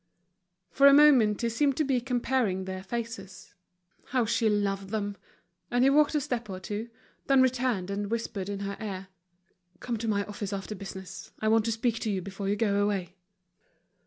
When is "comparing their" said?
2.01-2.81